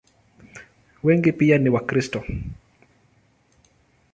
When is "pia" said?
1.31-1.57